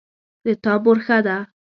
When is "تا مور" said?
0.63-0.97